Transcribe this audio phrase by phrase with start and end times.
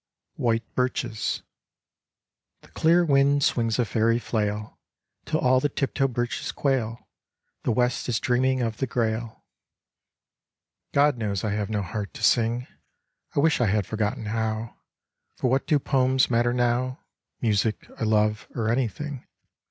[0.33, 1.43] White Birches
[2.61, 4.79] The clear wind swings a fairy flail
[5.25, 7.07] Till all the tiptoe birches quail.
[7.61, 9.45] The west is dreaming of the Grail.
[10.91, 12.65] God knows I have no heart to sing!
[13.35, 14.75] I wish I had forgotten how,
[15.35, 17.01] For what do poems matter now,
[17.39, 19.27] Music or love or anything?